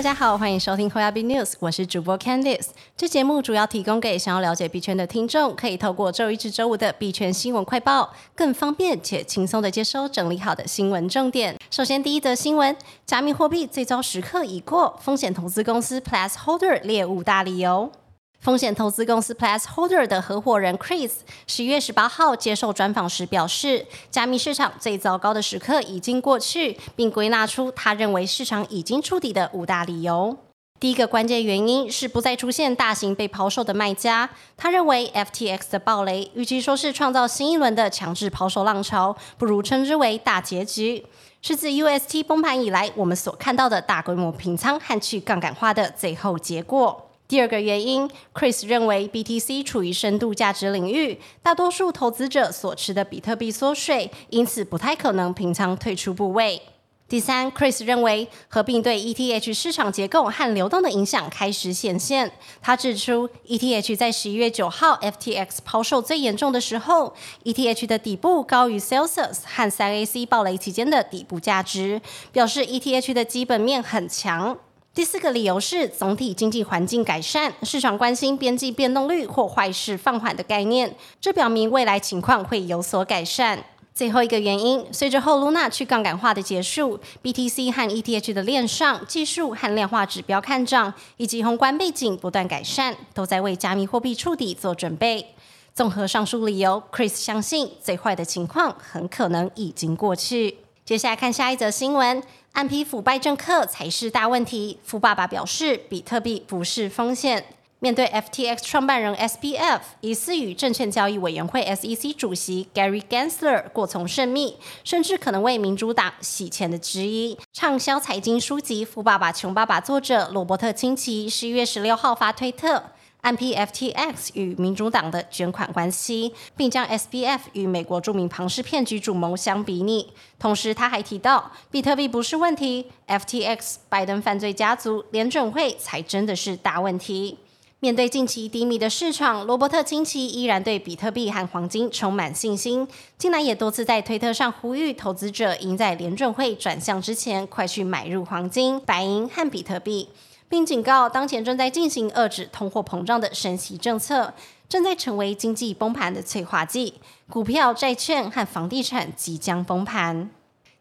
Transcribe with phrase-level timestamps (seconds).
[0.00, 2.68] 大家好，欢迎收听 h o y a b News，我是主播 Candice。
[2.96, 11.54] 这节目主要提供给想要了解币圈的听众，可以透过周一至周五的币圈新闻快报，更方便且轻松的接收整理好的新闻重点。
[11.70, 12.74] 首先，第一则新闻：
[13.04, 17.92] 加密货币最糟时刻已过，风险投资公司 Plus Holder 列五大理由。
[18.40, 21.10] 风险投资公司 Plus Holder 的合伙人 Chris
[21.46, 30.38] 十一月十八号接受专访时表示，加密市场最糟糕的时刻已经过去，并归纳出他认为市场已经触底的五大理由。
[30.78, 34.30] 第一个关键原因是不再出现大型被抛售的卖家。
[34.56, 41.04] 他认为 FTX 的暴雷，与其说是创造新一轮的强制抛售浪潮，不如称之为大结局，
[41.42, 47.09] 是自 UST 崩盘以来我们所看到的大规模平仓和去杠杆化的最后结果。
[47.30, 56.60] 第二个原因，Chris 认为 BTC 处于深度价值领域，大多数投资者所持的比特币缩水，因此不太可能平仓退出部位。
[57.08, 62.32] 第三，Chris 认为合并对 ETH 市场结构和流动的影响开始显现。
[62.60, 67.14] 他指出，ETH 在十一月九号 FTX 抛售最严重的时候
[67.44, 74.58] ，ETH 的底部高于 Celsius 和三 AC 暴雷期间的底部价值，表示 ETH 的基本面很强。
[75.00, 83.64] 第四个理由是总体经济环境改善，市场关心边际变动率或坏事放缓的概念，这表明未来情况会有所改善。
[83.94, 95.34] 最后一个原因，随着后 Luna 去杠杆化的结束，BTC 和 ETH 的链上技术和量化指标看涨，以及宏观背景不断改善，都在为加密货币触底做准备。
[95.72, 100.58] 综合上述理由，Chris 相信最坏的情况很可能已经过去。
[100.90, 102.20] 接下来看下一则新闻。
[102.50, 104.76] 暗批腐败政客才是大问题。
[104.82, 107.44] 富爸爸表示，比特币不是风险。
[107.78, 122.82] 面对 FTX 创办人 SBF 疑似与证券交易委员会 SEC 主席 Gary Gensler 过从甚密，甚至可能为民主党洗钱的质疑，畅销财经书籍《富爸爸穷爸爸》作者罗伯特清崎十一月十六号发推特。
[123.20, 130.12] 按 PFTX 与民主党的捐款关系，并将 SBF 与美国著名庞氏骗局主谋相比拟。
[130.38, 137.38] 同时，他还提到，比特币不是问题，FTX、拜登犯罪家族、联准会才真的是大问题。
[137.82, 142.86] 面对近期低迷的市场，罗伯特清崎依然对比特币和黄金充满信心。
[143.16, 150.10] 近来也多次在推特上呼吁投资者，应在联准会转向之前，快去买入黄金、白银和比特币。
[150.50, 154.34] 并警告，当前正在进行遏制通货膨胀的升息政策，
[154.68, 156.94] 正在成为经济崩盘的催化剂。
[157.28, 160.28] 股票、债券和房地产即将崩盘。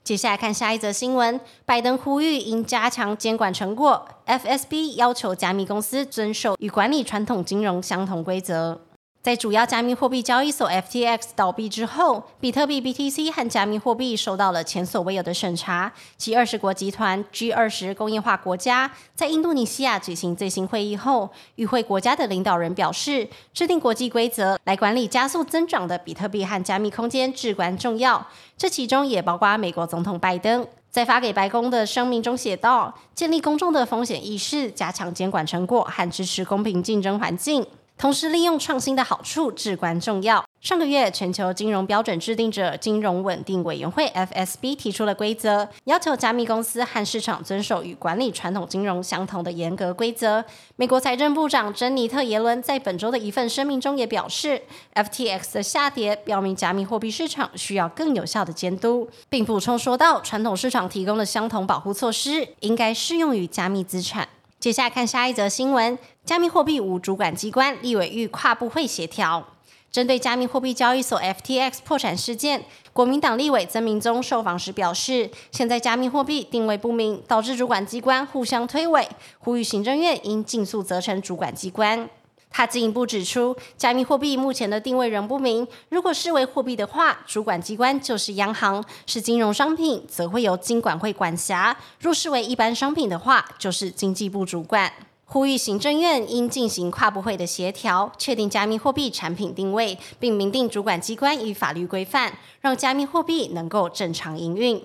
[0.03, 8.81] 接下来看下一则新闻：拜登呼吁应加强监管成果，FSB 要求加密公司遵守与管理传统金融相同规则。
[9.30, 15.94] 在主要加密货币交易所 FTX 倒闭之后，比特币 BTC 和加密货币受到了前所未有的审查。
[16.18, 28.26] 其二十国集团 G 二十工业化国家在印度尼西亚举行最新会议后，与会国家的领导人表示，制定国际规则来管理加速增长的比特币和加密空间至关重要。
[28.58, 37.64] 这其中也包括美国总统拜登在发给白宫的声明中写道：“建立公众的风险意识，加强监管成果和支持公平竞争环境。”
[38.00, 40.42] 同时，利用创新的好处至关重要。
[40.62, 50.46] 上个月，全球金融标准制定者金融稳定委员会 （FSB） 提出了规则，要求加密公司和市场遵守与管理传统金融相同的严格规则。
[50.78, 54.62] 美国财政部长珍妮特·耶伦在本周的一份声明中也表示
[54.94, 64.30] ，FTX 的下跌表明加密货币市场需要更有效的监督，并补充说道，传统市场提供的相同保护措施应该适用于加密资产。
[64.59, 69.47] 接下来看下一则新闻：加密货币无主管机关，立委欲跨部会协调。
[69.90, 79.08] 针对加密货币交易所 FTX 破产事件，国民党立委曾明宗受访时表示，现在加密货币定位不明，导致主管机关互相推诿，
[79.40, 82.09] 呼吁行政院应尽速责成主管机关。
[82.52, 85.66] 他进一步指出，加密货币目前的定位仍不明。
[85.90, 94.92] 如果视为货币的话，主管机关就是央行；是金融商品，则会由金管会管辖；若视为一般商品的话，就是经济部主管。
[95.31, 104.81] 呼吁行政院应进行跨部会的协调，确定加密货币产品定位，并明定主管机关与法律规范，让加密货币能够正常营运。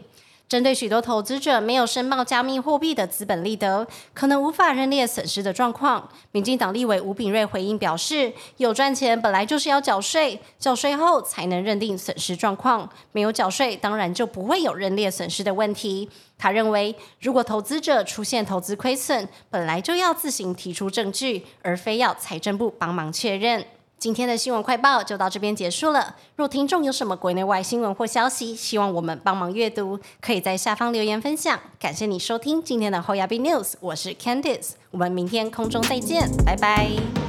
[0.55, 16.09] 针对许多投资者没有申报加密货币的资本利得，可能无法认列损失的状况，民进党立委吴炳瑞回应表示：“有赚钱本来就是要缴税，缴税后才能认定损失状况，没有缴税当然就不会有认列损失的问题。”
[16.39, 23.67] 他认为，如果投资者出现投资亏损，本来就要自行提出证据，而非要财政部帮忙确认。
[23.99, 26.17] 今天的新闻快报就到这边结束了。
[26.37, 31.59] 若听众有什么国内外新闻或消息，希望我们帮忙阅读，可以在下方留言分享。
[31.79, 37.24] 感谢你收听今天的后亚 B News，我是 Candice，我们明天空中再见，拜拜。